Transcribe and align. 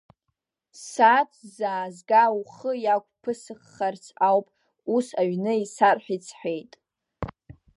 Ссааҭ 0.81 1.31
заазга 1.55 2.23
ухы 2.39 2.71
иақәԥысххаарц 2.83 4.05
ауп, 4.27 4.47
ус 4.95 5.07
аҩны 5.21 5.53
исарҳәеит,— 5.63 6.23
сҳәеит. 6.27 6.73